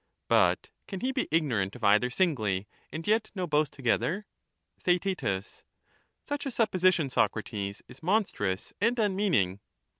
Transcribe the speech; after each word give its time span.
But 0.29 0.71
can 0.87 1.01
he 1.01 1.11
be 1.11 1.27
ignorant 1.29 1.75
of 1.75 1.83
either 1.83 2.09
singly 2.09 2.67
and 2.91 3.05
yet 3.05 3.29
know 3.35 3.45
both 3.45 3.69
together? 3.69 4.25
Theaet, 4.83 5.21
Such 6.23 6.45
a 6.47 6.49
supposition, 6.49 7.11
Socrates, 7.11 7.83
is 7.87 8.01
monstrous 8.01 8.73
and 8.81 8.97
unmeaning. 8.97 9.59